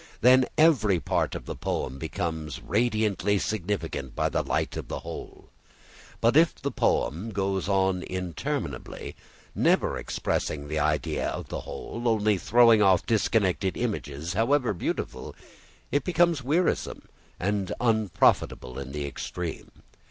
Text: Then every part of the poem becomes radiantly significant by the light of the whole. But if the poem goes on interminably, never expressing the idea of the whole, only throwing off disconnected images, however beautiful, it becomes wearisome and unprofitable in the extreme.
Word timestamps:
Then 0.21 0.45
every 0.57 0.99
part 0.99 1.35
of 1.35 1.45
the 1.45 1.55
poem 1.55 1.99
becomes 1.99 2.59
radiantly 2.59 3.37
significant 3.37 4.15
by 4.15 4.29
the 4.29 4.41
light 4.41 4.75
of 4.75 4.87
the 4.87 5.01
whole. 5.01 5.49
But 6.19 6.35
if 6.35 6.55
the 6.55 6.71
poem 6.71 7.29
goes 7.29 7.69
on 7.69 8.01
interminably, 8.01 9.15
never 9.53 9.99
expressing 9.99 10.67
the 10.67 10.79
idea 10.79 11.29
of 11.29 11.49
the 11.49 11.59
whole, 11.61 12.07
only 12.07 12.39
throwing 12.39 12.81
off 12.81 13.05
disconnected 13.05 13.77
images, 13.77 14.33
however 14.33 14.73
beautiful, 14.73 15.35
it 15.91 16.03
becomes 16.03 16.41
wearisome 16.43 17.07
and 17.39 17.71
unprofitable 17.79 18.79
in 18.79 18.93
the 18.93 19.05
extreme. 19.05 19.69